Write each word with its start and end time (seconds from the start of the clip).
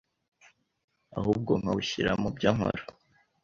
ahubwo 1.17 1.51
nkawushyira 1.61 2.11
mu 2.21 2.29
byo 2.35 2.49
nkora. 2.55 2.83